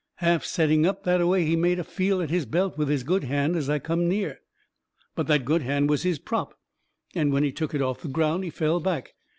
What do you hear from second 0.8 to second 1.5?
up that away